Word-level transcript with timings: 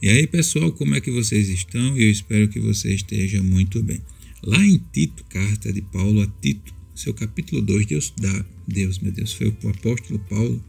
E 0.00 0.08
aí, 0.08 0.28
pessoal, 0.28 0.70
como 0.70 0.94
é 0.94 1.00
que 1.00 1.10
vocês 1.10 1.48
estão? 1.48 1.98
Eu 1.98 2.08
espero 2.08 2.46
que 2.46 2.60
você 2.60 2.94
esteja 2.94 3.42
muito 3.42 3.82
bem. 3.82 4.00
Lá 4.44 4.64
em 4.64 4.80
Tito, 4.92 5.24
carta 5.24 5.72
de 5.72 5.82
Paulo 5.82 6.22
a 6.22 6.26
Tito, 6.40 6.72
seu 6.94 7.12
capítulo 7.12 7.60
2, 7.60 7.86
Deus 7.86 8.14
dá, 8.16 8.44
Deus, 8.66 9.00
meu 9.00 9.10
Deus, 9.10 9.32
foi 9.32 9.48
o 9.48 9.68
apóstolo 9.68 10.20
Paulo 10.30 10.62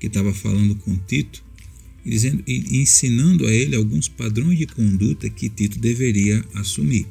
que 0.00 0.06
estava 0.06 0.32
falando 0.32 0.74
com 0.76 0.96
Tito, 0.96 1.44
dizendo, 2.02 2.42
e 2.46 2.78
ensinando 2.78 3.46
a 3.46 3.52
ele 3.52 3.76
alguns 3.76 4.08
padrões 4.08 4.58
de 4.58 4.66
conduta 4.66 5.28
que 5.28 5.50
Tito 5.50 5.78
deveria 5.78 6.42
assumir, 6.54 7.06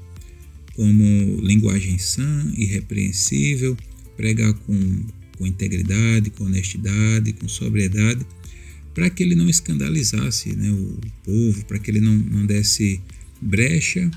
como 0.73 1.41
linguagem 1.41 1.99
sã, 1.99 2.51
irrepreensível, 2.57 3.77
pregar 4.17 4.55
com, 4.55 5.05
com 5.37 5.45
integridade, 5.45 6.31
com 6.31 6.45
honestidade, 6.45 7.33
com 7.33 7.47
sobriedade, 7.47 8.25
para 8.93 9.09
que 9.09 9.23
ele 9.23 9.35
não 9.35 9.49
escandalizasse 9.49 10.55
né, 10.55 10.69
o 10.71 10.99
povo, 11.23 11.65
para 11.65 11.79
que 11.79 11.91
ele 11.91 12.01
não, 12.01 12.13
não 12.13 12.45
desse 12.45 13.01
brecha, 13.41 14.09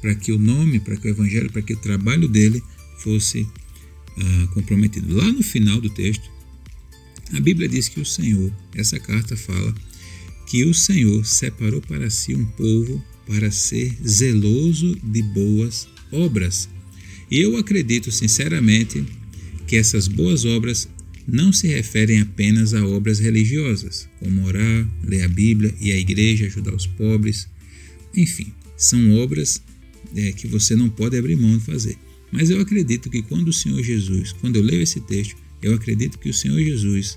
para 0.00 0.14
que 0.14 0.32
o 0.32 0.38
nome, 0.38 0.80
para 0.80 0.96
que 0.96 1.06
o 1.06 1.10
evangelho, 1.10 1.50
para 1.50 1.62
que 1.62 1.72
o 1.72 1.76
trabalho 1.76 2.28
dele 2.28 2.62
fosse 2.98 3.46
ah, 4.16 4.46
comprometido. 4.54 5.14
Lá 5.14 5.30
no 5.30 5.42
final 5.42 5.80
do 5.80 5.90
texto, 5.90 6.30
a 7.32 7.40
Bíblia 7.40 7.68
diz 7.68 7.88
que 7.88 8.00
o 8.00 8.04
Senhor, 8.04 8.52
essa 8.74 8.98
carta 8.98 9.36
fala, 9.36 9.74
que 10.46 10.64
o 10.64 10.74
Senhor 10.74 11.24
separou 11.24 11.80
para 11.80 12.10
si 12.10 12.34
um 12.34 12.44
povo 12.44 13.02
para 13.26 13.50
ser 13.50 13.96
zeloso 14.06 14.96
de 15.02 15.22
boas 15.22 15.88
obras. 16.10 16.68
E 17.30 17.38
eu 17.38 17.56
acredito 17.56 18.10
sinceramente 18.10 19.04
que 19.66 19.76
essas 19.76 20.08
boas 20.08 20.44
obras 20.44 20.88
não 21.30 21.52
se 21.52 21.68
referem 21.68 22.20
apenas 22.20 22.74
a 22.74 22.84
obras 22.84 23.20
religiosas, 23.20 24.08
como 24.18 24.44
orar, 24.44 24.88
ler 25.04 25.22
a 25.22 25.28
Bíblia 25.28 25.72
e 25.80 25.92
a 25.92 25.96
igreja, 25.96 26.46
ajudar 26.46 26.74
os 26.74 26.86
pobres. 26.86 27.48
Enfim, 28.14 28.52
são 28.76 29.14
obras 29.14 29.62
é, 30.16 30.32
que 30.32 30.48
você 30.48 30.74
não 30.74 30.90
pode 30.90 31.16
abrir 31.16 31.36
mão 31.36 31.56
de 31.56 31.64
fazer. 31.64 31.96
Mas 32.32 32.50
eu 32.50 32.60
acredito 32.60 33.08
que 33.08 33.22
quando 33.22 33.48
o 33.48 33.52
Senhor 33.52 33.82
Jesus, 33.82 34.32
quando 34.32 34.56
eu 34.56 34.62
leio 34.62 34.82
esse 34.82 35.00
texto, 35.00 35.36
eu 35.62 35.74
acredito 35.74 36.18
que 36.18 36.30
o 36.30 36.34
Senhor 36.34 36.58
Jesus 36.58 37.16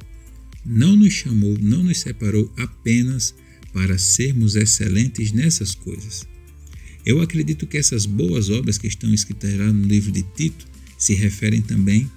não 0.65 0.95
nos 0.95 1.13
chamou, 1.13 1.57
não 1.59 1.83
nos 1.83 1.99
separou 1.99 2.51
apenas 2.57 3.33
para 3.71 3.97
sermos 3.97 4.55
excelentes 4.55 5.31
nessas 5.31 5.73
coisas. 5.73 6.27
Eu 7.05 7.19
acredito 7.19 7.65
que 7.65 7.77
essas 7.77 8.05
boas 8.05 8.49
obras 8.49 8.77
que 8.77 8.87
estão 8.87 9.13
escritas 9.13 9.57
lá 9.57 9.73
no 9.73 9.85
livro 9.85 10.11
de 10.11 10.23
Tito 10.35 10.67
se 10.97 11.13
referem 11.15 11.61
também 11.61 12.09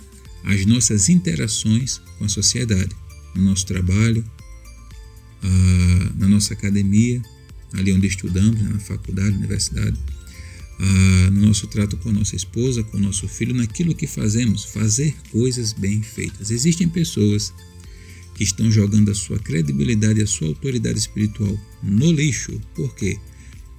às 0.45 0.65
nossas 0.67 1.09
interações 1.09 2.01
com 2.19 2.25
a 2.25 2.29
sociedade, 2.29 2.95
no 3.35 3.43
nosso 3.43 3.67
trabalho, 3.67 4.25
na 6.17 6.29
nossa 6.29 6.55
academia, 6.55 7.23
ali 7.73 7.93
onde 7.93 8.07
estudamos, 8.07 8.61
na 8.63 8.79
faculdade, 8.79 9.33
na 9.33 9.39
universidade, 9.39 9.99
no 11.33 11.47
nosso 11.47 11.67
trato 11.67 11.97
com 11.99 12.09
a 12.11 12.13
nossa 12.13 12.37
esposa, 12.37 12.83
com 12.83 12.97
o 12.97 13.01
nosso 13.01 13.29
filho, 13.29 13.55
naquilo 13.55 13.95
que 13.95 14.07
fazemos, 14.07 14.65
fazer 14.65 15.15
coisas 15.31 15.73
bem 15.73 16.03
feitas. 16.03 16.51
Existem 16.51 16.89
pessoas 16.89 17.53
que 18.35 18.45
estão 18.45 18.71
jogando 18.71 19.11
a 19.11 19.15
sua 19.15 19.39
credibilidade 19.39 20.21
a 20.21 20.27
sua 20.27 20.49
autoridade 20.49 20.99
espiritual 20.99 21.59
no 21.83 22.13
lixo. 22.13 22.61
Por 22.75 22.95
quê? 22.95 23.19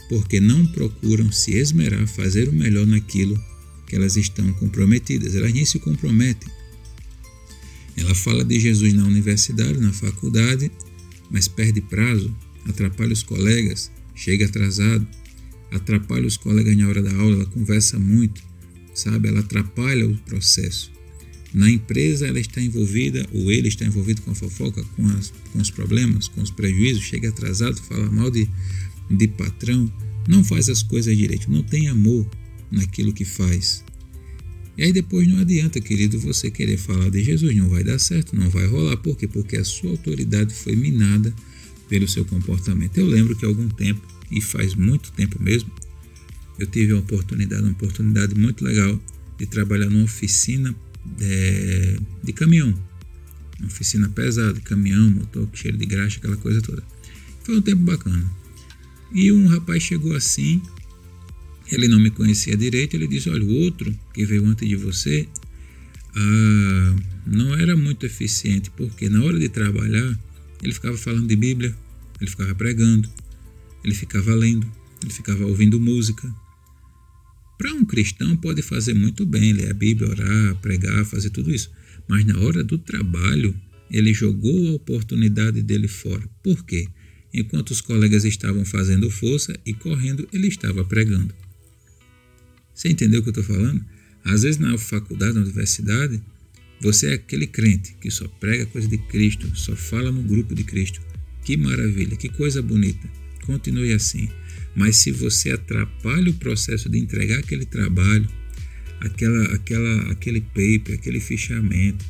Porque 0.10 0.40
não 0.40 0.66
procuram 0.68 1.32
se 1.32 1.52
esmerar, 1.56 2.08
fazer 2.08 2.50
o 2.50 2.54
melhor 2.54 2.88
naquilo 2.88 3.40
que 3.88 3.96
elas 3.96 4.18
estão 4.18 4.52
comprometidas. 4.54 5.34
Elas 5.34 5.54
nem 5.54 5.66
se 5.66 5.80
comprometem. 5.80 6.50
Ela 7.96 8.14
fala 8.14 8.46
de 8.46 8.60
Jesus 8.60 8.94
na 8.94 9.06
universidade, 9.06 9.80
na 9.80 9.92
faculdade, 9.92 10.72
mas 11.32 11.48
perde 11.48 11.82
prazo, 11.82 12.36
atrapalha 12.66 13.12
os 13.12 13.24
colegas, 13.24 13.92
chega 14.14 14.46
atrasado, 14.46 15.08
atrapalha 15.72 16.28
os 16.28 16.38
colegas 16.38 16.78
na 16.78 16.88
hora 16.88 17.02
da 17.02 17.14
aula, 17.16 17.38
ela 17.38 17.46
conversa 17.48 17.98
muito, 17.98 18.44
sabe? 18.94 19.30
Ela 19.30 19.40
atrapalha 19.40 20.08
o 20.08 20.16
processo. 20.18 20.92
Na 21.54 21.72
empresa 21.72 22.28
ela 22.28 22.40
está 22.40 22.62
envolvida, 22.62 23.26
ou 23.34 23.52
ele 23.52 23.68
está 23.68 23.84
envolvido 23.86 24.22
com 24.22 24.32
a 24.32 24.36
fofoca, 24.36 24.84
com, 24.96 25.08
as, 25.08 25.34
com 25.52 25.60
os 25.60 25.72
problemas, 25.72 26.28
com 26.28 26.42
os 26.42 26.52
prejuízos, 26.52 27.04
chega 27.04 27.30
atrasado, 27.30 27.82
fala 27.82 28.12
mal 28.12 28.30
de, 28.30 28.48
de 29.10 29.28
patrão, 29.30 29.92
não 30.28 30.44
faz 30.44 30.70
as 30.70 30.84
coisas 30.84 31.18
direito, 31.18 31.50
não 31.50 31.64
tem 31.64 31.88
amor 31.88 32.30
naquilo 32.72 33.14
que 33.14 33.26
faz. 33.26 33.84
E 34.78 34.84
aí 34.84 34.94
depois 34.94 35.28
não 35.28 35.40
adianta, 35.40 35.82
querido, 35.82 36.20
você 36.20 36.52
querer 36.52 36.78
falar 36.78 37.10
de 37.10 37.24
Jesus, 37.24 37.56
não 37.56 37.70
vai 37.70 37.84
dar 37.84 37.98
certo, 37.98 38.36
não 38.36 38.50
vai 38.50 38.68
rolar. 38.68 38.98
Por 38.98 39.18
quê? 39.18 39.28
Porque 39.28 39.58
a 39.58 39.64
sua 39.64 39.92
autoridade 39.92 40.54
foi 40.54 40.76
minada 40.76 41.34
pelo 41.90 42.08
seu 42.08 42.24
comportamento. 42.26 42.98
Eu 42.98 43.08
lembro 43.08 43.36
que 43.36 43.46
há 43.46 43.48
algum 43.48 43.68
tempo 43.70 44.02
e 44.30 44.40
faz 44.40 44.76
muito 44.76 45.12
tempo 45.14 45.42
mesmo, 45.42 45.72
eu 46.60 46.68
tive 46.68 46.94
uma 46.94 47.02
oportunidade, 47.02 47.64
uma 47.64 47.72
oportunidade 47.72 48.36
muito 48.36 48.64
legal 48.64 49.00
de 49.38 49.46
trabalhar 49.46 49.90
numa 49.90 50.04
oficina 50.04 50.76
de, 51.06 51.26
é, 51.26 51.98
de 52.24 52.34
caminhão. 52.34 52.74
Uma 53.60 53.68
oficina 53.68 54.10
pesada, 54.10 54.60
caminhão, 54.62 55.10
motor 55.10 55.48
cheiro 55.54 55.78
de 55.78 55.86
graxa, 55.86 56.18
aquela 56.18 56.38
coisa 56.38 56.62
toda. 56.62 56.84
Foi 57.44 57.58
um 57.58 57.62
tempo 57.62 57.82
bacana. 57.84 58.30
E 59.14 59.32
um 59.32 59.48
rapaz 59.48 59.84
chegou 59.84 60.16
assim, 60.16 60.62
ele 61.72 61.88
não 61.88 62.00
me 62.00 62.10
conhecia 62.10 62.56
direito, 62.56 62.96
ele 62.96 63.08
disse, 63.08 63.30
olha, 63.30 63.44
o 63.44 63.54
outro 63.64 63.98
que 64.14 64.26
veio 64.26 64.46
antes 64.46 64.68
de 64.68 64.76
você 64.76 65.28
ah, 66.16 66.96
não 67.26 67.54
era 67.54 67.76
muito 67.78 68.06
eficiente, 68.06 68.72
porque 68.72 69.10
na 69.10 69.24
hora 69.24 69.38
de 69.38 69.50
trabalhar, 69.50 70.18
ele 70.64 70.74
ficava 70.74 70.98
falando 70.98 71.28
de 71.28 71.36
Bíblia, 71.36 71.76
ele 72.20 72.30
ficava 72.30 72.56
pregando, 72.56 73.10
ele 73.84 73.94
ficava 73.94 74.34
lendo, 74.34 74.70
ele 75.04 75.14
ficava 75.14 75.46
ouvindo 75.46 75.80
música. 75.80 76.34
Para 77.58 77.74
um 77.74 77.86
cristão 77.86 78.36
pode 78.38 78.62
fazer 78.62 78.94
muito 78.94 79.26
bem, 79.26 79.54
ler 79.54 79.72
a 79.72 79.74
Bíblia, 79.74 80.10
orar, 80.10 80.56
pregar, 80.56 81.06
fazer 81.06 81.30
tudo 81.30 81.54
isso. 81.54 81.72
Mas 82.08 82.26
na 82.26 82.40
hora 82.40 82.64
do 82.64 82.78
trabalho, 82.78 83.56
ele 83.92 84.14
jogou 84.14 84.70
a 84.70 84.74
oportunidade 84.74 85.62
dele 85.62 85.88
fora. 85.88 86.28
Por 86.44 86.64
quê? 86.66 86.88
Enquanto 87.34 87.72
os 87.72 87.82
colegas 87.82 88.26
estavam 88.26 88.64
fazendo 88.66 89.10
força 89.10 89.58
e 89.66 89.74
correndo, 89.74 90.28
ele 90.32 90.48
estava 90.48 90.84
pregando. 90.84 91.34
Você 92.78 92.90
entendeu 92.90 93.22
o 93.22 93.24
que 93.24 93.30
eu 93.30 93.42
estou 93.42 93.56
falando? 93.56 93.84
Às 94.24 94.44
vezes 94.44 94.60
na 94.60 94.78
faculdade, 94.78 95.34
na 95.34 95.42
universidade, 95.42 96.22
você 96.80 97.08
é 97.08 97.14
aquele 97.16 97.48
crente 97.48 97.96
que 98.00 98.12
só 98.12 98.28
prega 98.28 98.68
coisa 98.68 98.88
de 98.88 99.00
Cristo, 99.00 99.50
só 99.56 99.76
fala 99.76 100.12
no 100.12 100.22
grupo 100.22 100.54
de 100.54 100.64
Cristo. 100.64 101.02
Que 101.44 101.58
maravilha, 101.58 102.16
que 102.16 102.30
coisa 102.30 102.62
bonita 102.62 103.10
continue 103.48 103.94
assim. 103.94 104.30
Mas 104.76 104.98
se 104.98 105.12
você 105.12 105.52
atrapalha 105.52 106.30
o 106.30 106.36
processo 106.36 106.88
de 106.88 107.00
entregar 107.00 107.40
aquele 107.40 107.66
trabalho, 107.66 108.28
aquela, 109.00 109.56
aquela, 109.56 110.12
aquele 110.12 110.42
paper, 110.42 110.94
aquele 110.94 111.20
fichamento, 111.20 112.06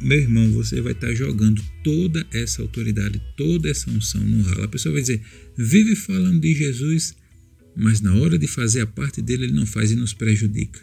meu 0.00 0.18
irmão, 0.18 0.50
você 0.52 0.80
vai 0.80 0.92
estar 0.92 1.12
jogando 1.12 1.62
toda 1.84 2.26
essa 2.32 2.62
autoridade, 2.62 3.20
toda 3.36 3.68
essa 3.68 3.90
unção 3.90 4.22
no 4.22 4.42
ralo. 4.42 4.64
A 4.64 4.68
pessoa 4.68 4.94
vai 4.94 5.02
dizer, 5.02 5.20
vive 5.54 5.94
falando 5.94 6.40
de 6.40 6.54
Jesus, 6.54 7.14
mas 7.76 8.00
na 8.00 8.14
hora 8.14 8.38
de 8.38 8.46
fazer 8.46 8.80
a 8.80 8.86
parte 8.86 9.22
dele, 9.22 9.44
ele 9.44 9.52
não 9.52 9.66
faz 9.66 9.90
e 9.90 9.96
nos 9.96 10.12
prejudica. 10.12 10.80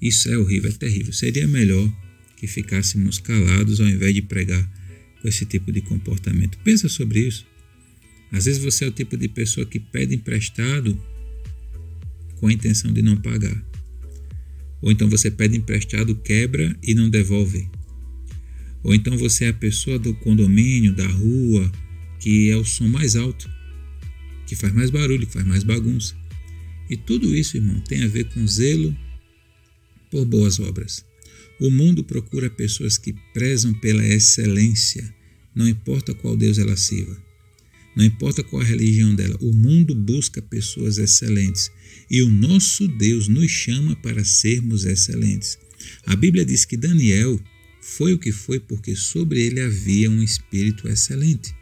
Isso 0.00 0.28
é 0.28 0.36
horrível, 0.36 0.70
é 0.70 0.72
terrível. 0.72 1.12
Seria 1.12 1.46
melhor 1.46 1.90
que 2.36 2.46
ficássemos 2.46 3.18
calados 3.18 3.80
ao 3.80 3.86
invés 3.86 4.14
de 4.14 4.22
pregar 4.22 4.68
com 5.20 5.28
esse 5.28 5.46
tipo 5.46 5.70
de 5.70 5.80
comportamento. 5.80 6.58
Pensa 6.64 6.88
sobre 6.88 7.20
isso. 7.20 7.46
Às 8.32 8.46
vezes 8.46 8.62
você 8.62 8.84
é 8.84 8.88
o 8.88 8.90
tipo 8.90 9.16
de 9.16 9.28
pessoa 9.28 9.64
que 9.64 9.78
pede 9.78 10.14
emprestado 10.14 11.00
com 12.36 12.48
a 12.48 12.52
intenção 12.52 12.92
de 12.92 13.02
não 13.02 13.16
pagar. 13.16 13.64
Ou 14.80 14.90
então 14.90 15.08
você 15.08 15.30
pede 15.30 15.56
emprestado, 15.56 16.16
quebra 16.16 16.76
e 16.82 16.94
não 16.94 17.08
devolve. 17.08 17.70
Ou 18.82 18.92
então 18.92 19.16
você 19.16 19.44
é 19.44 19.48
a 19.50 19.54
pessoa 19.54 19.98
do 19.98 20.12
condomínio, 20.14 20.92
da 20.92 21.06
rua, 21.06 21.70
que 22.18 22.50
é 22.50 22.56
o 22.56 22.64
som 22.64 22.88
mais 22.88 23.14
alto, 23.14 23.48
que 24.52 24.56
faz 24.56 24.74
mais 24.74 24.90
barulho, 24.90 25.26
que 25.26 25.32
faz 25.32 25.46
mais 25.46 25.64
bagunça. 25.64 26.14
E 26.90 26.94
tudo 26.94 27.34
isso, 27.34 27.56
irmão, 27.56 27.80
tem 27.80 28.02
a 28.02 28.06
ver 28.06 28.24
com 28.24 28.46
zelo 28.46 28.94
por 30.10 30.26
boas 30.26 30.60
obras. 30.60 31.02
O 31.58 31.70
mundo 31.70 32.04
procura 32.04 32.50
pessoas 32.50 32.98
que 32.98 33.14
prezam 33.32 33.72
pela 33.72 34.06
excelência, 34.06 35.14
não 35.54 35.66
importa 35.66 36.12
qual 36.12 36.36
Deus 36.36 36.58
ela 36.58 36.76
sirva. 36.76 37.16
Não 37.96 38.04
importa 38.04 38.42
qual 38.42 38.60
a 38.60 38.64
religião 38.64 39.14
dela, 39.14 39.38
o 39.40 39.54
mundo 39.54 39.94
busca 39.94 40.42
pessoas 40.42 40.98
excelentes 40.98 41.70
e 42.10 42.20
o 42.20 42.28
nosso 42.28 42.86
Deus 42.86 43.28
nos 43.28 43.50
chama 43.50 43.96
para 43.96 44.22
sermos 44.22 44.84
excelentes. 44.84 45.58
A 46.04 46.14
Bíblia 46.14 46.44
diz 46.44 46.66
que 46.66 46.76
Daniel 46.76 47.40
foi 47.80 48.12
o 48.12 48.18
que 48.18 48.32
foi 48.32 48.60
porque 48.60 48.94
sobre 48.94 49.40
ele 49.40 49.60
havia 49.60 50.10
um 50.10 50.22
espírito 50.22 50.88
excelente. 50.88 51.54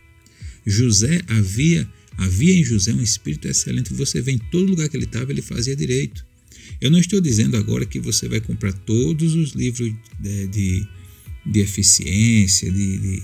José 0.66 1.22
havia 1.28 1.88
havia 2.20 2.54
em 2.54 2.64
José 2.64 2.92
um 2.92 3.02
espírito 3.02 3.48
excelente. 3.48 3.92
Você 3.94 4.20
vê 4.20 4.32
em 4.32 4.38
todo 4.38 4.70
lugar 4.70 4.88
que 4.88 4.96
ele 4.96 5.04
estava, 5.04 5.32
ele 5.32 5.42
fazia 5.42 5.74
direito. 5.74 6.24
Eu 6.80 6.90
não 6.90 6.98
estou 6.98 7.20
dizendo 7.20 7.56
agora 7.56 7.84
que 7.84 7.98
você 7.98 8.28
vai 8.28 8.40
comprar 8.40 8.72
todos 8.72 9.34
os 9.34 9.52
livros 9.52 9.92
de, 10.18 10.46
de, 10.46 10.88
de 11.44 11.60
eficiência, 11.60 12.70
de, 12.70 12.98
de 12.98 13.22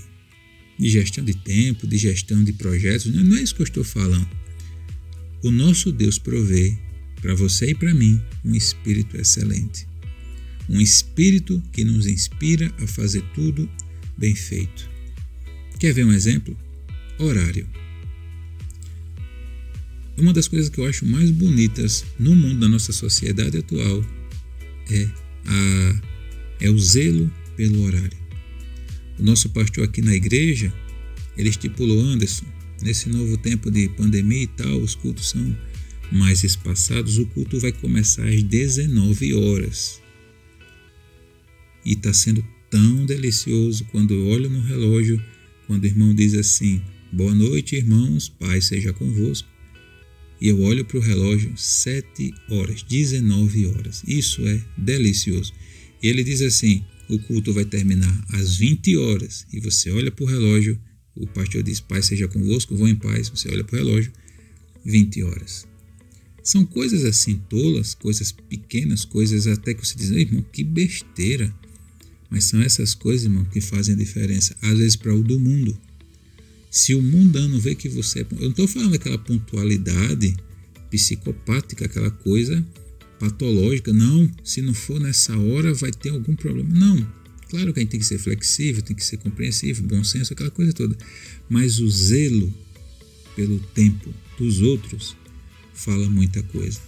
de 0.77 0.89
gestão 0.89 1.23
de 1.23 1.33
tempo, 1.33 1.87
de 1.87 1.97
gestão 1.97 2.43
de 2.43 2.53
projetos. 2.53 3.07
Não 3.07 3.37
é 3.37 3.41
isso 3.41 3.55
que 3.55 3.61
eu 3.61 3.65
estou 3.65 3.83
falando. 3.83 4.29
O 5.43 5.51
nosso 5.51 5.91
Deus 5.91 6.17
provê 6.19 6.77
para 7.21 7.33
você 7.33 7.71
e 7.71 7.75
para 7.75 7.93
mim 7.93 8.21
um 8.45 8.53
espírito 8.53 9.17
excelente. 9.19 9.87
Um 10.69 10.79
espírito 10.79 11.61
que 11.71 11.83
nos 11.83 12.05
inspira 12.05 12.71
a 12.79 12.87
fazer 12.87 13.23
tudo 13.33 13.69
bem 14.17 14.35
feito. 14.35 14.89
Quer 15.79 15.93
ver 15.93 16.05
um 16.05 16.13
exemplo? 16.13 16.57
Horário. 17.17 17.67
Uma 20.17 20.33
das 20.33 20.47
coisas 20.47 20.67
que 20.67 20.79
eu 20.79 20.85
acho 20.87 21.05
mais 21.05 21.29
bonitas 21.29 22.03
no 22.19 22.35
mundo 22.35 22.61
da 22.61 22.67
nossa 22.67 22.91
sociedade 22.91 23.55
atual 23.55 24.03
é, 24.89 25.07
a, 25.45 26.01
é 26.61 26.69
o 26.71 26.79
zelo 26.79 27.31
pelo 27.55 27.83
horário. 27.83 28.17
O 29.19 29.23
nosso 29.23 29.49
pastor 29.49 29.83
aqui 29.83 30.01
na 30.01 30.15
igreja, 30.15 30.73
ele 31.37 31.49
estipulou, 31.49 31.99
Anderson, 31.99 32.45
nesse 32.81 33.09
novo 33.09 33.37
tempo 33.37 33.69
de 33.69 33.89
pandemia 33.89 34.43
e 34.43 34.47
tal, 34.47 34.79
os 34.79 34.95
cultos 34.95 35.29
são 35.29 35.57
mais 36.11 36.43
espaçados, 36.43 37.19
o 37.19 37.25
culto 37.27 37.59
vai 37.59 37.71
começar 37.71 38.27
às 38.27 38.41
19 38.41 39.35
horas. 39.35 40.01
E 41.85 41.93
está 41.93 42.11
sendo 42.11 42.43
tão 42.71 43.05
delicioso 43.05 43.85
quando 43.91 44.15
eu 44.15 44.27
olho 44.27 44.49
no 44.49 44.61
relógio, 44.61 45.21
quando 45.67 45.83
o 45.83 45.87
irmão 45.87 46.13
diz 46.13 46.33
assim: 46.33 46.81
Boa 47.11 47.35
noite, 47.35 47.75
irmãos, 47.75 48.29
paz 48.29 48.65
seja 48.65 48.91
convosco. 48.93 49.56
E 50.39 50.49
eu 50.49 50.61
olho 50.61 50.85
para 50.85 50.97
o 50.97 51.01
relógio, 51.01 51.51
7 51.57 52.33
horas, 52.49 52.83
19 52.83 53.67
horas. 53.67 54.03
Isso 54.07 54.45
é 54.47 54.63
delicioso. 54.77 55.53
Ele 56.01 56.23
diz 56.23 56.41
assim: 56.41 56.83
o 57.09 57.17
culto 57.19 57.53
vai 57.53 57.65
terminar 57.65 58.25
às 58.29 58.57
20 58.57 58.97
horas 58.97 59.45
e 59.51 59.59
você 59.59 59.89
olha 59.89 60.11
para 60.11 60.23
o 60.23 60.27
relógio, 60.27 60.79
o 61.15 61.25
pastor 61.25 61.63
diz: 61.63 61.79
Pai 61.79 62.01
seja 62.01 62.27
convosco, 62.27 62.75
vou 62.75 62.87
em 62.87 62.95
paz. 62.95 63.29
Você 63.29 63.49
olha 63.49 63.63
para 63.63 63.75
o 63.75 63.83
relógio, 63.83 64.11
20 64.85 65.23
horas. 65.23 65.67
São 66.43 66.65
coisas 66.65 67.03
assim 67.03 67.41
tolas, 67.49 67.93
coisas 67.93 68.31
pequenas, 68.31 69.03
coisas 69.03 69.47
até 69.47 69.73
que 69.73 69.85
você 69.85 69.97
diz: 69.97 70.11
irmão, 70.11 70.45
que 70.51 70.63
besteira. 70.63 71.53
Mas 72.29 72.43
são 72.43 72.61
essas 72.61 72.93
coisas, 72.93 73.25
irmão, 73.25 73.45
que 73.45 73.61
fazem 73.61 73.95
a 73.95 73.97
diferença, 73.97 74.55
às 74.61 74.77
vezes 74.77 74.95
para 74.95 75.15
o 75.15 75.23
do 75.23 75.39
mundo. 75.39 75.79
Se 76.69 76.93
o 76.93 77.01
mundano 77.01 77.59
vê 77.59 77.75
que 77.75 77.89
você 77.89 78.19
é. 78.19 78.27
Eu 78.31 78.41
não 78.41 78.49
estou 78.49 78.67
falando 78.67 78.91
daquela 78.91 79.17
pontualidade 79.17 80.35
psicopática, 80.89 81.85
aquela 81.85 82.11
coisa 82.11 82.65
patológica. 83.19 83.91
Não, 83.93 84.29
se 84.43 84.61
não 84.61 84.73
for 84.73 84.99
nessa 84.99 85.37
hora, 85.37 85.73
vai 85.73 85.91
ter 85.91 86.09
algum 86.09 86.35
problema. 86.35 86.69
Não. 86.69 87.17
Claro 87.49 87.73
que 87.73 87.79
a 87.79 87.81
gente 87.81 87.91
tem 87.91 87.99
que 87.99 88.05
ser 88.05 88.17
flexível, 88.17 88.81
tem 88.81 88.95
que 88.95 89.03
ser 89.03 89.17
compreensivo, 89.17 89.83
bom 89.83 90.03
senso, 90.03 90.33
aquela 90.33 90.51
coisa 90.51 90.73
toda. 90.73 90.97
Mas 91.49 91.79
o 91.79 91.89
zelo 91.89 92.53
pelo 93.35 93.59
tempo 93.73 94.13
dos 94.37 94.61
outros 94.61 95.15
fala 95.73 96.09
muita 96.09 96.43
coisa. 96.43 96.79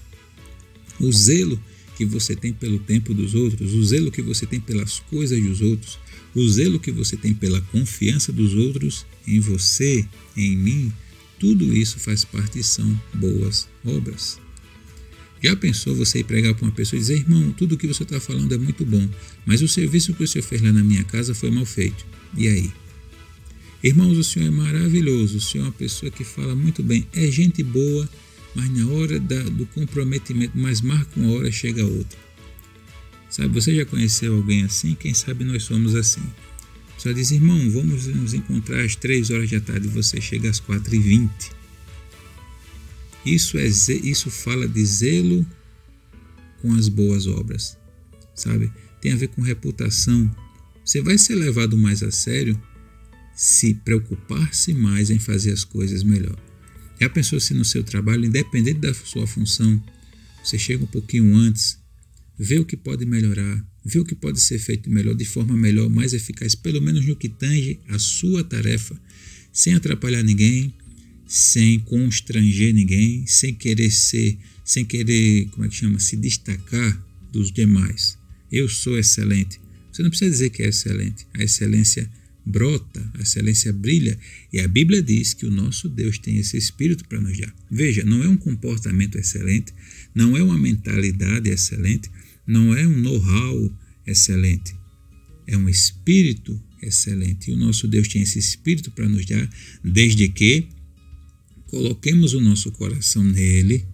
O 1.00 1.12
zelo 1.14 1.62
que 1.96 2.04
você 2.04 2.36
tem 2.36 2.52
pelo 2.52 2.80
tempo 2.80 3.14
dos 3.14 3.36
outros, 3.36 3.74
o 3.74 3.84
zelo 3.86 4.12
que 4.12 4.22
você 4.22 4.46
tem 4.46 4.60
pelas 4.60 5.00
coisas 5.00 5.42
dos 5.42 5.62
outros, 5.62 5.98
o 6.36 6.48
zelo 6.48 6.80
que 6.80 6.92
você 6.92 7.18
tem 7.18 7.34
pela 7.34 7.62
confiança 7.62 8.32
dos 8.32 8.54
outros 8.54 9.06
em 9.28 9.40
você, 9.40 10.06
em 10.36 10.56
mim, 10.56 10.94
tudo 11.40 11.76
isso 11.76 12.00
faz 12.00 12.26
parte 12.26 12.60
e 12.60 12.64
são 12.64 13.00
boas 13.14 13.68
obras. 13.86 14.40
Já 15.42 15.56
pensou 15.56 15.96
você 15.96 16.20
ir 16.20 16.26
pregar 16.26 16.54
para 16.54 16.66
uma 16.66 16.72
pessoa 16.72 16.98
e 16.98 17.02
dizer, 17.02 17.16
irmão, 17.16 17.52
tudo 17.54 17.76
o 17.76 17.78
que 17.78 17.88
você 17.88 18.04
está 18.04 18.20
falando 18.20 18.54
é 18.54 18.58
muito 18.58 18.86
bom, 18.86 19.08
mas 19.46 19.62
o 19.62 19.68
serviço 19.68 20.14
que 20.14 20.24
o 20.24 20.28
senhor 20.28 20.44
fez 20.44 20.62
lá 20.62 20.72
na 20.74 20.84
minha 20.84 21.04
casa 21.06 21.34
foi 21.34 21.50
mal 21.50 21.66
feito. 21.66 22.06
E 22.36 22.48
aí? 22.48 22.72
Irmãos, 23.82 24.18
o 24.18 24.24
senhor 24.24 24.48
é 24.48 24.52
maravilhoso, 24.52 25.38
o 25.38 25.42
senhor 25.42 25.64
é 25.64 25.68
uma 25.68 25.72
pessoa 25.72 26.12
que 26.12 26.26
fala 26.26 26.54
muito 26.54 26.84
bem, 26.84 27.08
é 27.14 27.32
gente 27.32 27.64
boa, 27.64 28.10
mas 28.54 28.70
na 28.72 28.86
hora 28.88 29.18
da, 29.18 29.42
do 29.44 29.66
comprometimento, 29.68 30.52
mas 30.58 30.82
marca 30.82 31.18
uma 31.18 31.32
hora, 31.32 31.50
chega 31.50 31.86
outra. 31.86 32.20
Sabe, 33.30 33.54
você 33.54 33.76
já 33.76 33.86
conheceu 33.86 34.36
alguém 34.36 34.64
assim? 34.64 34.96
Quem 34.96 35.14
sabe 35.14 35.44
nós 35.44 35.64
somos 35.64 35.96
assim. 35.96 36.24
Só 36.98 37.12
diz, 37.12 37.32
irmão, 37.32 37.70
vamos 37.70 38.08
nos 38.08 38.34
encontrar 38.34 38.84
às 38.84 38.96
três 38.96 39.30
horas 39.30 39.50
da 39.50 39.62
tarde, 39.62 39.88
você 39.88 40.20
chega 40.20 40.50
às 40.50 40.60
quatro 40.60 40.94
e 40.94 41.00
vinte. 41.00 41.52
Isso, 43.26 43.58
é, 43.58 43.68
isso 43.68 44.30
fala 44.30 44.68
de 44.68 44.84
zelo 44.86 45.46
com 46.62 46.74
as 46.74 46.90
boas 46.90 47.28
obras, 47.28 47.78
sabe? 48.36 48.72
Tem 49.00 49.14
a 49.14 49.16
ver 49.16 49.28
com 49.30 49.42
reputação. 49.42 50.30
Você 50.84 51.02
vai 51.02 51.18
ser 51.18 51.36
levado 51.36 51.78
mais 51.78 52.02
a 52.04 52.12
sério 52.12 52.60
se 53.36 53.74
preocupar-se 53.76 54.74
mais 54.74 55.10
em 55.10 55.20
fazer 55.20 55.54
as 55.54 55.64
coisas 55.64 56.04
melhor. 56.04 56.38
Já 57.00 57.08
pensou 57.08 57.40
se 57.40 57.54
no 57.54 57.64
seu 57.64 57.84
trabalho, 57.84 58.26
independente 58.26 58.80
da 58.80 58.94
sua 58.94 59.26
função, 59.26 59.82
você 60.44 60.58
chega 60.58 60.84
um 60.84 60.88
pouquinho 60.88 61.34
antes, 61.34 61.80
vê 62.40 62.58
o 62.58 62.66
que 62.66 62.78
pode 62.78 63.06
melhorar, 63.06 63.66
vê 63.84 64.00
o 64.00 64.06
que 64.06 64.16
pode 64.16 64.40
ser 64.40 64.58
feito 64.60 64.90
melhor, 64.90 65.14
de 65.14 65.26
forma 65.26 65.58
melhor, 65.58 65.90
mais 65.90 66.14
eficaz, 66.14 66.56
pelo 66.56 66.82
menos 66.82 67.06
no 67.06 67.16
que 67.16 67.28
tange 67.28 67.80
a 67.90 68.00
sua 68.00 68.44
tarefa, 68.44 69.00
sem 69.52 69.74
atrapalhar 69.74 70.24
ninguém, 70.24 70.74
sem 71.28 71.80
constranger 71.80 72.74
ninguém, 72.74 73.28
sem 73.28 73.54
querer 73.54 73.92
ser, 73.92 74.38
sem 74.64 74.86
querer, 74.86 75.48
como 75.50 75.66
é 75.66 75.70
que 75.70 75.76
chama, 75.76 76.00
se 76.00 76.16
destacar 76.16 77.06
dos 77.32 77.52
demais. 77.52 78.18
Eu 78.50 78.70
sou 78.70 78.98
excelente. 78.98 79.60
Você 79.92 80.02
não 80.02 80.10
precisa 80.10 80.32
dizer 80.32 80.50
que 80.50 80.64
é 80.64 80.70
excelente. 80.70 81.28
A 81.34 81.44
excelência 81.44 82.10
brota, 82.46 83.12
a 83.16 83.22
excelência 83.22 83.72
brilha, 83.72 84.18
e 84.52 84.60
a 84.60 84.68
Bíblia 84.68 85.04
diz 85.04 85.34
que 85.34 85.46
o 85.46 85.52
nosso 85.52 85.88
Deus 85.88 86.18
tem 86.18 86.38
esse 86.38 86.58
espírito 86.58 87.06
para 87.08 87.22
nos 87.22 87.38
dar. 87.38 87.54
Veja, 87.70 88.04
não 88.04 88.24
é 88.24 88.28
um 88.28 88.38
comportamento 88.38 89.18
excelente, 89.18 89.74
não 90.16 90.36
é 90.36 90.42
uma 90.42 90.58
mentalidade 90.58 91.50
excelente, 91.50 92.10
não 92.50 92.74
é 92.74 92.88
um 92.88 92.98
know-how 92.98 93.72
excelente. 94.08 94.76
É 95.46 95.56
um 95.56 95.70
espírito 95.70 96.60
excelente. 96.82 97.52
E 97.52 97.54
o 97.54 97.58
nosso 97.58 97.88
Deus 97.88 98.08
tem 98.08 98.24
esse 98.24 98.40
espírito 98.40 98.90
para 98.90 99.08
nos 99.08 99.24
dar, 99.24 99.48
desde 99.84 100.28
que 100.30 100.68
coloquemos 101.68 102.34
o 102.34 102.42
nosso 102.42 102.72
coração 102.72 103.24
nele, 103.24 103.86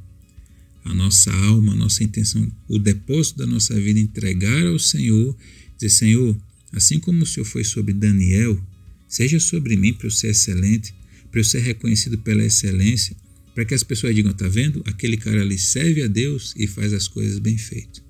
a 0.85 0.93
nossa 0.93 1.33
alma, 1.33 1.73
a 1.73 1.75
nossa 1.75 2.01
intenção, 2.01 2.49
o 2.69 2.79
depósito 2.79 3.39
da 3.39 3.45
nossa 3.45 3.77
vida, 3.77 3.99
entregar 3.99 4.65
ao 4.65 4.79
Senhor, 4.79 5.35
dizer: 5.77 5.89
Senhor, 5.89 6.37
assim 6.71 6.97
como 6.97 7.23
o 7.23 7.25
Senhor 7.25 7.45
foi 7.45 7.65
sobre 7.65 7.93
Daniel, 7.93 8.57
seja 9.05 9.37
sobre 9.37 9.75
mim 9.75 9.91
para 9.91 10.07
eu 10.07 10.11
ser 10.11 10.29
excelente, 10.29 10.95
para 11.29 11.41
eu 11.41 11.43
ser 11.43 11.59
reconhecido 11.59 12.17
pela 12.19 12.45
excelência, 12.45 13.17
para 13.53 13.65
que 13.65 13.73
as 13.73 13.83
pessoas 13.83 14.15
digam: 14.15 14.31
está 14.31 14.47
vendo? 14.47 14.81
Aquele 14.85 15.17
cara 15.17 15.41
ali 15.41 15.59
serve 15.59 16.03
a 16.03 16.07
Deus 16.07 16.53
e 16.55 16.67
faz 16.67 16.93
as 16.93 17.09
coisas 17.09 17.37
bem 17.37 17.57
feitas. 17.57 18.04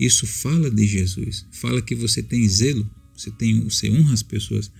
Isso 0.00 0.26
fala 0.26 0.70
de 0.70 0.86
Jesus, 0.86 1.44
fala 1.52 1.82
que 1.82 1.94
você 1.94 2.22
tem 2.22 2.48
zelo, 2.48 2.90
você, 3.14 3.30
tem, 3.30 3.60
você 3.60 3.90
honra 3.90 4.14
as 4.14 4.22
pessoas 4.22 4.72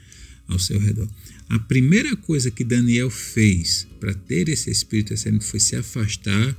ao 0.49 0.59
seu 0.59 0.81
redor. 0.81 1.07
A 1.47 1.59
primeira 1.59 2.17
coisa 2.17 2.51
que 2.51 2.65
Daniel 2.65 3.11
fez 3.11 3.87
para 4.01 4.15
ter 4.15 4.49
esse 4.49 4.71
espírito 4.71 5.13
excelente 5.13 5.45
foi 5.45 5.61
se 5.61 5.77
afastar 5.77 6.57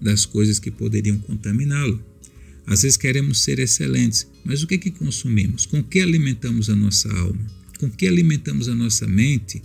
das 0.00 0.24
coisas 0.24 0.60
que 0.60 0.70
poderiam 0.70 1.18
contaminá-lo. 1.18 2.00
Às 2.64 2.82
vezes 2.82 2.96
queremos 2.96 3.42
ser 3.42 3.58
excelentes, 3.58 4.28
mas 4.44 4.62
o 4.62 4.66
que 4.68 4.74
é 4.74 4.78
que 4.78 4.90
consumimos? 4.92 5.66
Com 5.66 5.82
que 5.82 6.00
alimentamos 6.00 6.70
a 6.70 6.76
nossa 6.76 7.12
alma? 7.12 7.44
Com 7.80 7.90
que 7.90 8.06
alimentamos 8.06 8.68
a 8.68 8.74
nossa 8.76 9.08
mente? 9.08 9.60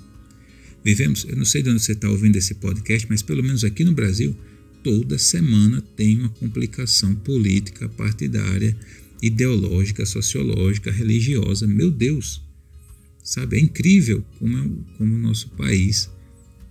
Vivemos, 0.83 1.23
eu 1.29 1.35
não 1.35 1.45
sei 1.45 1.61
de 1.61 1.69
onde 1.69 1.83
você 1.83 1.91
está 1.91 2.09
ouvindo 2.09 2.35
esse 2.35 2.55
podcast, 2.55 3.05
mas 3.09 3.21
pelo 3.21 3.43
menos 3.43 3.63
aqui 3.63 3.83
no 3.83 3.91
Brasil, 3.91 4.35
toda 4.83 5.17
semana 5.17 5.81
tem 5.81 6.19
uma 6.19 6.29
complicação 6.29 7.15
política, 7.15 7.89
partidária, 7.89 8.77
ideológica, 9.21 10.05
sociológica, 10.05 10.91
religiosa. 10.91 11.67
Meu 11.67 11.91
Deus! 11.91 12.41
Sabe, 13.23 13.57
é 13.57 13.59
incrível 13.59 14.23
como, 14.39 14.57
é, 14.57 14.69
como 14.97 15.15
o 15.15 15.17
nosso 15.17 15.49
país 15.49 16.09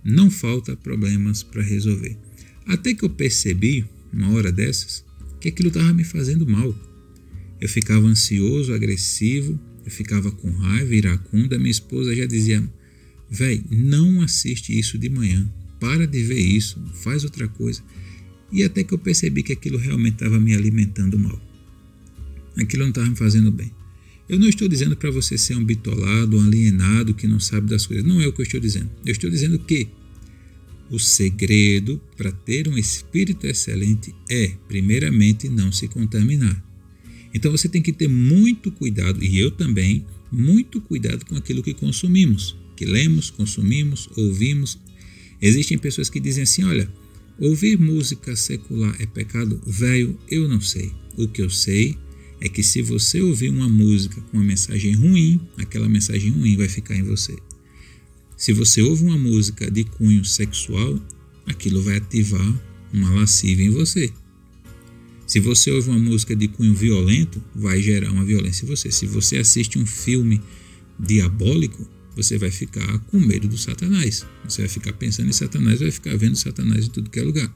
não 0.03 0.31
falta 0.31 0.75
problemas 0.75 1.43
para 1.43 1.61
resolver. 1.61 2.17
Até 2.65 2.93
que 2.93 3.03
eu 3.03 3.09
percebi, 3.09 3.85
uma 4.11 4.31
hora 4.31 4.51
dessas, 4.51 5.05
que 5.39 5.49
aquilo 5.49 5.67
estava 5.67 5.93
me 5.93 6.03
fazendo 6.03 6.47
mal. 6.47 6.75
Eu 7.61 7.69
ficava 7.69 8.07
ansioso, 8.07 8.73
agressivo, 8.73 9.59
eu 9.85 9.91
ficava 9.91 10.31
com 10.31 10.49
raiva, 10.51 10.95
iracunda. 10.95 11.57
Minha 11.57 11.71
esposa 11.71 12.15
já 12.15 12.25
dizia: 12.25 12.63
Véi, 13.29 13.63
não 13.69 14.21
assiste 14.21 14.77
isso 14.77 14.97
de 14.97 15.09
manhã, 15.09 15.51
para 15.79 16.07
de 16.07 16.23
ver 16.23 16.39
isso, 16.39 16.81
faz 16.93 17.23
outra 17.23 17.47
coisa. 17.47 17.81
E 18.51 18.63
até 18.63 18.83
que 18.83 18.93
eu 18.93 18.97
percebi 18.97 19.43
que 19.43 19.53
aquilo 19.53 19.77
realmente 19.77 20.13
estava 20.13 20.39
me 20.39 20.53
alimentando 20.53 21.19
mal. 21.19 21.39
Aquilo 22.57 22.83
não 22.83 22.89
estava 22.89 23.09
me 23.09 23.15
fazendo 23.15 23.51
bem. 23.51 23.71
Eu 24.27 24.39
não 24.39 24.47
estou 24.47 24.67
dizendo 24.67 24.95
para 24.95 25.11
você 25.11 25.37
ser 25.37 25.55
um 25.55 25.63
bitolado, 25.63 26.37
um 26.37 26.45
alienado 26.45 27.13
que 27.13 27.27
não 27.27 27.39
sabe 27.39 27.69
das 27.69 27.85
coisas. 27.85 28.05
Não 28.05 28.19
é 28.19 28.27
o 28.27 28.33
que 28.33 28.41
eu 28.41 28.45
estou 28.45 28.59
dizendo. 28.59 28.89
Eu 29.05 29.11
estou 29.11 29.29
dizendo 29.29 29.57
que 29.59 29.87
o 30.89 30.99
segredo 30.99 32.01
para 32.15 32.31
ter 32.31 32.67
um 32.67 32.77
espírito 32.77 33.45
excelente 33.45 34.13
é, 34.29 34.53
primeiramente, 34.67 35.49
não 35.49 35.71
se 35.71 35.87
contaminar. 35.87 36.63
Então 37.33 37.51
você 37.51 37.67
tem 37.67 37.81
que 37.81 37.93
ter 37.93 38.07
muito 38.07 38.71
cuidado, 38.71 39.23
e 39.23 39.37
eu 39.37 39.51
também, 39.51 40.05
muito 40.31 40.81
cuidado 40.81 41.25
com 41.25 41.35
aquilo 41.35 41.61
que 41.61 41.73
consumimos, 41.73 42.55
que 42.75 42.85
lemos, 42.85 43.29
consumimos, 43.29 44.09
ouvimos. 44.15 44.77
Existem 45.41 45.77
pessoas 45.77 46.09
que 46.09 46.19
dizem 46.19 46.43
assim: 46.43 46.63
olha, 46.63 46.91
ouvir 47.39 47.77
música 47.77 48.35
secular 48.35 48.95
é 48.99 49.05
pecado? 49.05 49.61
Velho, 49.65 50.17
eu 50.29 50.47
não 50.47 50.61
sei. 50.61 50.91
O 51.17 51.27
que 51.27 51.41
eu 51.41 51.49
sei 51.49 51.97
é 52.39 52.47
que 52.47 52.63
se 52.63 52.81
você 52.81 53.21
ouvir 53.21 53.49
uma 53.49 53.67
música 53.67 54.21
com 54.21 54.37
uma 54.37 54.43
mensagem 54.43 54.93
ruim, 54.93 55.39
aquela 55.57 55.89
mensagem 55.89 56.31
ruim 56.31 56.55
vai 56.55 56.67
ficar 56.67 56.95
em 56.95 57.03
você. 57.03 57.35
Se 58.35 58.53
você 58.53 58.81
ouve 58.81 59.03
uma 59.03 59.17
música 59.17 59.69
de 59.69 59.83
cunho 59.83 60.23
sexual, 60.23 60.99
aquilo 61.45 61.81
vai 61.81 61.97
ativar 61.97 62.61
uma 62.93 63.09
lascívia 63.11 63.65
em 63.65 63.71
você. 63.71 64.11
Se 65.25 65.39
você 65.39 65.71
ouve 65.71 65.89
uma 65.89 65.99
música 65.99 66.35
de 66.35 66.47
cunho 66.47 66.73
violento, 66.73 67.43
vai 67.53 67.81
gerar 67.81 68.11
uma 68.11 68.23
violência 68.23 68.63
em 68.63 68.67
você. 68.67 68.91
Se 68.91 69.05
você 69.05 69.37
assiste 69.37 69.77
um 69.79 69.85
filme 69.85 70.39
diabólico, 70.99 71.87
você 72.17 72.35
vai 72.35 72.49
ficar 72.49 72.97
com 73.11 73.19
medo 73.19 73.47
do 73.47 73.57
Satanás. 73.57 74.25
Você 74.43 74.63
vai 74.63 74.69
ficar 74.69 74.91
pensando 74.93 75.29
em 75.29 75.33
Satanás, 75.33 75.79
vai 75.79 75.91
ficar 75.91 76.17
vendo 76.17 76.35
Satanás 76.35 76.85
em 76.85 76.89
tudo 76.89 77.11
que 77.11 77.19
é 77.19 77.23
lugar. 77.23 77.55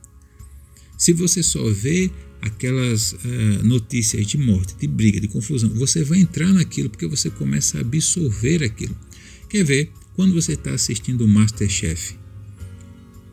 Se 0.96 1.14
você 1.14 1.42
só 1.42 1.68
vê 1.72 2.12
aquelas 2.40 3.14
uh, 3.14 3.18
notícias 3.64 4.28
de 4.28 4.38
morte, 4.38 4.76
de 4.80 4.88
briga, 4.88 5.20
de 5.20 5.28
confusão, 5.28 5.68
você 5.72 6.04
vai 6.04 6.20
entrar 6.20 6.54
naquilo 6.54 6.92
porque 6.92 7.08
você 7.08 7.32
começa 7.32 7.80
a 7.80 7.82
absorver 7.82 8.64
aquilo. 8.64 8.96
Quer 9.50 9.64
ver? 9.64 9.92
Quando 10.16 10.34
você 10.34 10.54
está 10.54 10.72
assistindo 10.74 11.26
o 11.26 11.28
Masterchef, 11.28 12.16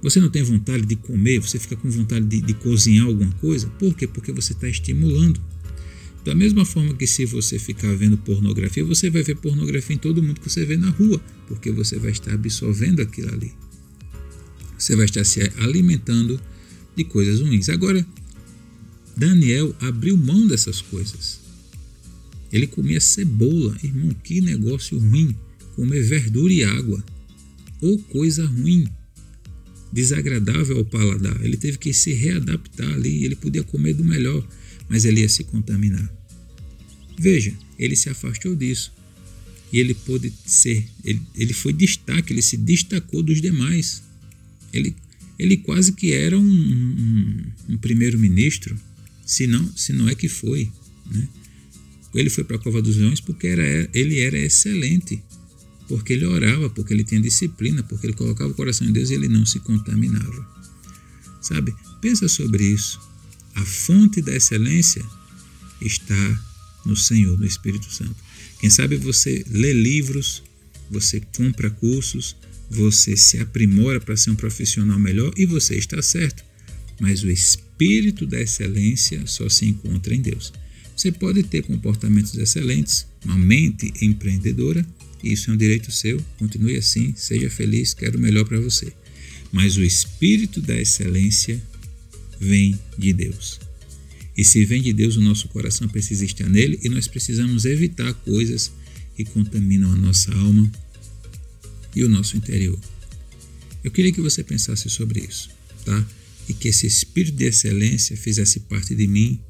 você 0.02 0.20
não 0.20 0.30
tem 0.30 0.42
vontade 0.42 0.86
de 0.86 0.96
comer, 0.96 1.40
você 1.40 1.58
fica 1.58 1.76
com 1.76 1.90
vontade 1.90 2.24
de, 2.24 2.40
de 2.40 2.54
cozinhar 2.54 3.04
alguma 3.04 3.32
coisa. 3.32 3.66
Por 3.78 3.94
quê? 3.94 4.06
Porque 4.06 4.32
você 4.32 4.54
está 4.54 4.66
estimulando. 4.66 5.38
Da 6.24 6.34
mesma 6.34 6.64
forma 6.64 6.94
que 6.94 7.06
se 7.06 7.24
você 7.24 7.58
ficar 7.58 7.94
vendo 7.94 8.18
pornografia, 8.18 8.84
você 8.84 9.08
vai 9.08 9.22
ver 9.22 9.36
pornografia 9.36 9.96
em 9.96 9.98
todo 9.98 10.22
mundo 10.22 10.40
que 10.40 10.50
você 10.50 10.64
vê 10.64 10.76
na 10.76 10.90
rua, 10.90 11.20
porque 11.46 11.70
você 11.70 11.98
vai 11.98 12.10
estar 12.10 12.34
absorvendo 12.34 13.00
aquilo 13.00 13.32
ali. 13.32 13.52
Você 14.78 14.94
vai 14.94 15.06
estar 15.06 15.24
se 15.24 15.40
alimentando 15.58 16.40
de 16.94 17.04
coisas 17.04 17.40
ruins. 17.40 17.68
Agora, 17.68 18.06
Daniel 19.16 19.74
abriu 19.80 20.16
mão 20.16 20.46
dessas 20.46 20.80
coisas. 20.80 21.40
Ele 22.52 22.66
comia 22.66 23.00
cebola, 23.00 23.76
irmão, 23.82 24.14
que 24.22 24.40
negócio 24.40 24.98
ruim. 24.98 25.34
Comer 25.74 26.02
verdura 26.02 26.52
e 26.52 26.64
água. 26.64 27.04
Ou 27.80 27.98
coisa 27.98 28.46
ruim 28.46 28.88
desagradável 29.92 30.78
ao 30.78 30.84
paladar. 30.84 31.44
Ele 31.44 31.56
teve 31.56 31.78
que 31.78 31.92
se 31.92 32.12
readaptar 32.12 32.92
ali. 32.94 33.24
Ele 33.24 33.36
podia 33.36 33.62
comer 33.62 33.94
do 33.94 34.04
melhor, 34.04 34.46
mas 34.88 35.04
ele 35.04 35.20
ia 35.20 35.28
se 35.28 35.44
contaminar. 35.44 36.12
Veja, 37.18 37.52
ele 37.78 37.96
se 37.96 38.08
afastou 38.08 38.54
disso. 38.54 38.92
E 39.72 39.78
ele 39.78 39.94
pôde 39.94 40.32
ser, 40.46 40.86
ele, 41.04 41.20
ele 41.34 41.52
foi 41.52 41.72
destaque, 41.72 42.32
ele 42.32 42.40
se 42.40 42.56
destacou 42.56 43.22
dos 43.22 43.40
demais. 43.40 44.02
Ele, 44.72 44.94
ele 45.38 45.58
quase 45.58 45.92
que 45.92 46.12
era 46.12 46.38
um, 46.38 46.42
um, 46.42 47.44
um 47.70 47.76
primeiro-ministro, 47.76 48.78
se 49.26 49.46
não, 49.46 49.76
se 49.76 49.92
não 49.92 50.08
é 50.08 50.14
que 50.14 50.28
foi. 50.28 50.70
Né? 51.10 51.28
Ele 52.14 52.30
foi 52.30 52.44
para 52.44 52.56
a 52.56 52.58
Cova 52.58 52.80
dos 52.80 52.96
Leões 52.96 53.20
porque 53.20 53.46
era, 53.46 53.90
ele 53.92 54.20
era 54.20 54.38
excelente 54.38 55.22
porque 55.88 56.12
ele 56.12 56.26
orava, 56.26 56.68
porque 56.68 56.92
ele 56.92 57.02
tinha 57.02 57.20
disciplina, 57.20 57.82
porque 57.82 58.06
ele 58.06 58.12
colocava 58.12 58.50
o 58.50 58.54
coração 58.54 58.86
em 58.86 58.92
Deus 58.92 59.08
e 59.08 59.14
ele 59.14 59.26
não 59.26 59.46
se 59.46 59.58
contaminava. 59.58 60.46
Sabe? 61.40 61.74
Pensa 62.00 62.28
sobre 62.28 62.62
isso. 62.62 63.00
A 63.58 63.64
fonte 63.64 64.22
da 64.22 64.32
excelência 64.36 65.04
está 65.82 66.44
no 66.86 66.96
Senhor, 66.96 67.36
no 67.36 67.44
Espírito 67.44 67.92
Santo. 67.92 68.14
Quem 68.60 68.70
sabe 68.70 68.96
você 68.96 69.44
lê 69.50 69.72
livros, 69.72 70.44
você 70.88 71.20
compra 71.36 71.68
cursos, 71.68 72.36
você 72.70 73.16
se 73.16 73.36
aprimora 73.38 74.00
para 74.00 74.16
ser 74.16 74.30
um 74.30 74.36
profissional 74.36 74.96
melhor 74.96 75.32
e 75.36 75.44
você 75.44 75.74
está 75.74 76.00
certo. 76.00 76.44
Mas 77.00 77.24
o 77.24 77.30
espírito 77.30 78.26
da 78.28 78.40
excelência 78.40 79.26
só 79.26 79.48
se 79.48 79.66
encontra 79.66 80.14
em 80.14 80.20
Deus. 80.20 80.52
Você 80.96 81.10
pode 81.10 81.42
ter 81.42 81.62
comportamentos 81.62 82.36
excelentes, 82.36 83.08
uma 83.24 83.36
mente 83.36 83.92
empreendedora, 84.00 84.86
isso 85.22 85.50
é 85.50 85.54
um 85.54 85.56
direito 85.56 85.90
seu, 85.90 86.24
continue 86.38 86.76
assim, 86.76 87.12
seja 87.16 87.50
feliz, 87.50 87.92
quero 87.92 88.18
o 88.18 88.20
melhor 88.20 88.44
para 88.44 88.60
você. 88.60 88.92
Mas 89.50 89.76
o 89.76 89.82
espírito 89.82 90.60
da 90.60 90.80
excelência 90.80 91.60
vem 92.40 92.78
de 92.96 93.12
Deus. 93.12 93.60
E 94.36 94.44
se 94.44 94.64
vem 94.64 94.80
de 94.80 94.92
Deus, 94.92 95.16
o 95.16 95.20
nosso 95.20 95.48
coração 95.48 95.88
precisa 95.88 96.24
estar 96.24 96.48
nele 96.48 96.78
e 96.82 96.88
nós 96.88 97.08
precisamos 97.08 97.64
evitar 97.64 98.14
coisas 98.14 98.70
que 99.16 99.24
contaminam 99.24 99.92
a 99.92 99.96
nossa 99.96 100.32
alma 100.32 100.70
e 101.94 102.04
o 102.04 102.08
nosso 102.08 102.36
interior. 102.36 102.78
Eu 103.82 103.90
queria 103.90 104.12
que 104.12 104.20
você 104.20 104.44
pensasse 104.44 104.88
sobre 104.88 105.20
isso, 105.20 105.50
tá? 105.84 106.06
E 106.48 106.54
que 106.54 106.68
esse 106.68 106.86
espírito 106.86 107.36
de 107.36 107.46
excelência 107.46 108.16
fizesse 108.16 108.60
parte 108.60 108.94
de 108.94 109.08
mim 109.08 109.40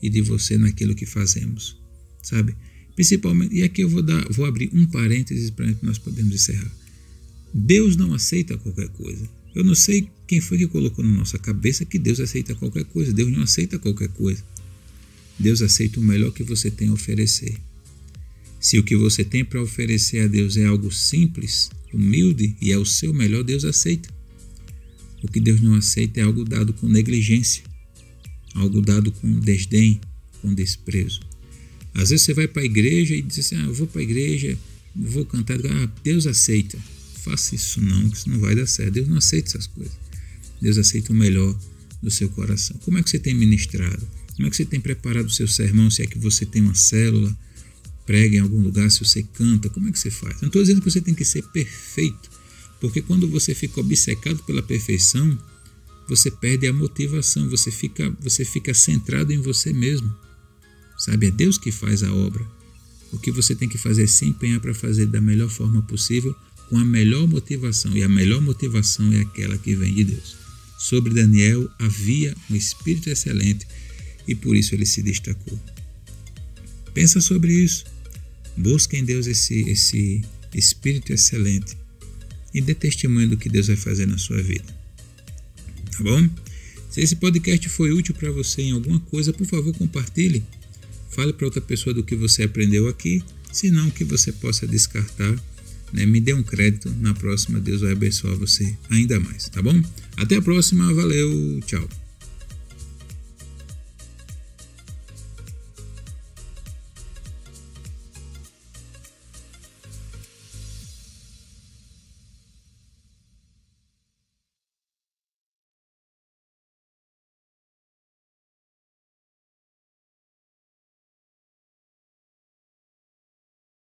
e 0.00 0.08
de 0.08 0.22
você 0.22 0.56
naquilo 0.56 0.94
que 0.94 1.06
fazemos, 1.06 1.76
sabe? 2.22 2.54
Principalmente, 2.94 3.54
e 3.54 3.62
aqui 3.62 3.82
eu 3.82 3.88
vou, 3.88 4.02
dar, 4.02 4.26
vou 4.30 4.46
abrir 4.46 4.70
um 4.72 4.86
parênteses 4.86 5.50
para 5.50 5.74
nós 5.82 5.98
podemos 5.98 6.34
encerrar. 6.34 6.70
Deus 7.52 7.96
não 7.96 8.14
aceita 8.14 8.56
qualquer 8.56 8.88
coisa. 8.90 9.28
Eu 9.54 9.64
não 9.64 9.74
sei 9.74 10.08
quem 10.26 10.40
foi 10.40 10.58
que 10.58 10.66
colocou 10.66 11.04
na 11.04 11.10
nossa 11.10 11.38
cabeça 11.38 11.84
que 11.84 11.98
Deus 11.98 12.20
aceita 12.20 12.54
qualquer 12.54 12.84
coisa. 12.84 13.12
Deus 13.12 13.30
não 13.30 13.42
aceita 13.42 13.78
qualquer 13.78 14.08
coisa. 14.08 14.42
Deus 15.38 15.62
aceita 15.62 16.00
o 16.00 16.02
melhor 16.02 16.32
que 16.32 16.42
você 16.42 16.70
tem 16.70 16.88
a 16.88 16.92
oferecer. 16.92 17.56
Se 18.58 18.78
o 18.78 18.82
que 18.82 18.96
você 18.96 19.24
tem 19.24 19.44
para 19.44 19.62
oferecer 19.62 20.20
a 20.20 20.26
Deus 20.26 20.56
é 20.56 20.64
algo 20.64 20.90
simples, 20.90 21.70
humilde 21.92 22.56
e 22.60 22.72
é 22.72 22.78
o 22.78 22.84
seu 22.84 23.12
melhor, 23.14 23.44
Deus 23.44 23.64
aceita. 23.64 24.08
O 25.22 25.28
que 25.28 25.40
Deus 25.40 25.60
não 25.60 25.74
aceita 25.74 26.20
é 26.20 26.22
algo 26.22 26.44
dado 26.44 26.72
com 26.72 26.88
negligência, 26.88 27.62
algo 28.54 28.80
dado 28.80 29.12
com 29.12 29.38
desdém, 29.38 30.00
com 30.42 30.52
desprezo. 30.52 31.20
Às 31.94 32.10
vezes 32.10 32.26
você 32.26 32.34
vai 32.34 32.48
para 32.48 32.62
a 32.62 32.64
igreja 32.64 33.14
e 33.14 33.22
diz 33.22 33.38
assim: 33.38 33.56
ah, 33.56 33.64
eu 33.64 33.74
vou 33.74 33.86
para 33.86 34.00
a 34.00 34.04
igreja, 34.04 34.58
vou 34.94 35.24
cantar. 35.24 35.58
Ah, 35.64 35.90
Deus 36.02 36.26
aceita. 36.26 36.78
Faça 37.22 37.54
isso 37.54 37.80
não, 37.80 38.08
que 38.08 38.16
isso 38.16 38.28
não 38.28 38.38
vai 38.38 38.54
dar 38.54 38.66
certo. 38.66 38.92
Deus 38.92 39.08
não 39.08 39.16
aceita 39.16 39.48
essas 39.48 39.66
coisas. 39.66 40.05
Deus 40.60 40.78
aceita 40.78 41.12
o 41.12 41.16
melhor 41.16 41.58
do 42.02 42.10
seu 42.10 42.28
coração. 42.30 42.76
Como 42.84 42.98
é 42.98 43.02
que 43.02 43.10
você 43.10 43.18
tem 43.18 43.34
ministrado? 43.34 44.06
Como 44.34 44.46
é 44.46 44.50
que 44.50 44.56
você 44.56 44.64
tem 44.64 44.80
preparado 44.80 45.26
o 45.26 45.30
seu 45.30 45.48
sermão? 45.48 45.90
Se 45.90 46.02
é 46.02 46.06
que 46.06 46.18
você 46.18 46.44
tem 46.44 46.62
uma 46.62 46.74
célula, 46.74 47.36
prega 48.04 48.36
em 48.36 48.40
algum 48.40 48.60
lugar, 48.60 48.90
se 48.90 49.04
você 49.04 49.22
canta, 49.22 49.68
como 49.68 49.88
é 49.88 49.92
que 49.92 49.98
você 49.98 50.10
faz? 50.10 50.40
Não 50.40 50.48
estou 50.48 50.62
dizendo 50.62 50.80
que 50.80 50.90
você 50.90 51.00
tem 51.00 51.14
que 51.14 51.24
ser 51.24 51.42
perfeito, 51.42 52.30
porque 52.80 53.02
quando 53.02 53.28
você 53.28 53.54
fica 53.54 53.80
obcecado 53.80 54.42
pela 54.44 54.62
perfeição, 54.62 55.38
você 56.08 56.30
perde 56.30 56.66
a 56.68 56.72
motivação, 56.72 57.48
você 57.48 57.70
fica, 57.70 58.14
você 58.20 58.44
fica 58.44 58.72
centrado 58.72 59.32
em 59.32 59.38
você 59.38 59.72
mesmo. 59.72 60.14
Sabe, 60.96 61.26
é 61.26 61.30
Deus 61.30 61.58
que 61.58 61.72
faz 61.72 62.02
a 62.02 62.12
obra. 62.12 62.46
O 63.12 63.18
que 63.18 63.30
você 63.32 63.54
tem 63.54 63.68
que 63.68 63.78
fazer 63.78 64.04
é 64.04 64.06
se 64.06 64.24
empenhar 64.24 64.60
para 64.60 64.74
fazer 64.74 65.06
da 65.06 65.20
melhor 65.20 65.48
forma 65.48 65.82
possível, 65.82 66.34
com 66.68 66.78
a 66.78 66.84
melhor 66.84 67.26
motivação. 67.26 67.96
E 67.96 68.02
a 68.02 68.08
melhor 68.08 68.40
motivação 68.40 69.12
é 69.12 69.20
aquela 69.20 69.58
que 69.58 69.74
vem 69.74 69.94
de 69.94 70.04
Deus. 70.04 70.45
Sobre 70.78 71.14
Daniel 71.14 71.68
havia 71.78 72.34
um 72.50 72.54
espírito 72.54 73.08
excelente 73.10 73.66
e 74.26 74.34
por 74.34 74.56
isso 74.56 74.74
ele 74.74 74.86
se 74.86 75.02
destacou. 75.02 75.58
Pensa 76.92 77.20
sobre 77.20 77.52
isso. 77.52 77.84
Busca 78.56 78.96
em 78.96 79.04
Deus 79.04 79.26
esse, 79.26 79.68
esse 79.68 80.22
espírito 80.54 81.12
excelente 81.12 81.76
e 82.54 82.60
dê 82.60 82.74
testemunho 82.74 83.28
do 83.28 83.36
que 83.36 83.48
Deus 83.48 83.66
vai 83.66 83.76
fazer 83.76 84.06
na 84.06 84.18
sua 84.18 84.42
vida. 84.42 84.64
Tá 85.92 86.02
bom? 86.02 86.28
Se 86.90 87.00
esse 87.00 87.16
podcast 87.16 87.68
foi 87.68 87.92
útil 87.92 88.14
para 88.14 88.30
você 88.30 88.62
em 88.62 88.72
alguma 88.72 89.00
coisa, 89.00 89.32
por 89.32 89.46
favor, 89.46 89.74
compartilhe 89.74 90.42
Fale 91.16 91.32
para 91.32 91.46
outra 91.46 91.62
pessoa 91.62 91.94
do 91.94 92.04
que 92.04 92.14
você 92.14 92.42
aprendeu 92.42 92.88
aqui, 92.88 93.24
se 93.50 93.70
não 93.70 93.88
que 93.88 94.04
você 94.04 94.30
possa 94.30 94.66
descartar. 94.66 95.34
Né? 95.92 96.06
Me 96.06 96.20
dê 96.20 96.32
um 96.32 96.42
crédito. 96.42 96.90
Na 97.00 97.14
próxima, 97.14 97.60
Deus 97.60 97.80
vai 97.80 97.92
abençoar 97.92 98.36
você 98.36 98.76
ainda 98.90 99.18
mais, 99.20 99.48
tá 99.48 99.62
bom? 99.62 99.80
Até 100.16 100.36
a 100.36 100.42
próxima, 100.42 100.92
valeu, 100.94 101.60
tchau. 101.66 102.05